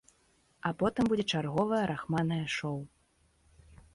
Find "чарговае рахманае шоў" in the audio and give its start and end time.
1.33-2.79